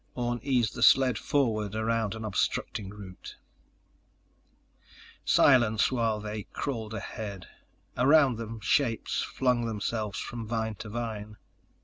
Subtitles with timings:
[0.15, 3.37] Orne eased the sled forward around an obstructing root.
[5.23, 7.45] Silence while they crawled ahead.
[7.95, 11.37] Around them shapes flung themselves from vine to vine.